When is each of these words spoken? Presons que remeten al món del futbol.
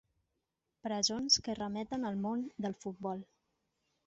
Presons 0.87 1.37
que 1.49 1.57
remeten 1.59 2.09
al 2.11 2.19
món 2.25 2.43
del 2.67 2.77
futbol. 2.87 3.23